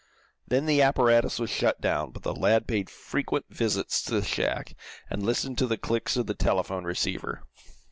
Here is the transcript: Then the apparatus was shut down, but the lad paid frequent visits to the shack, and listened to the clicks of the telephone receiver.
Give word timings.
Then 0.47 0.65
the 0.65 0.81
apparatus 0.81 1.37
was 1.37 1.51
shut 1.51 1.79
down, 1.79 2.09
but 2.09 2.23
the 2.23 2.33
lad 2.33 2.65
paid 2.65 2.89
frequent 2.89 3.45
visits 3.51 4.01
to 4.05 4.15
the 4.19 4.25
shack, 4.25 4.73
and 5.11 5.21
listened 5.21 5.59
to 5.59 5.67
the 5.67 5.77
clicks 5.77 6.17
of 6.17 6.25
the 6.25 6.33
telephone 6.33 6.85
receiver. 6.85 7.43